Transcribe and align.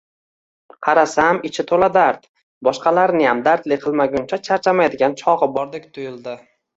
Qarasam, 0.85 1.39
ichi 1.49 1.65
to’la 1.71 1.89
dard, 1.97 2.25
boshqalarniyam 2.67 3.43
dardli 3.49 3.77
qilmaguncha 3.83 4.39
charchamaydigan 4.49 5.15
chog’i 5.23 5.49
bordek 5.59 5.87
tuyuldi 5.99 6.35